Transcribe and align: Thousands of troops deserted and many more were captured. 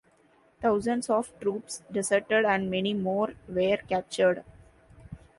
Thousands 0.63 1.11
of 1.11 1.31
troops 1.39 1.83
deserted 1.91 2.43
and 2.45 2.71
many 2.71 2.91
more 2.91 3.35
were 3.47 3.77
captured. 3.87 4.43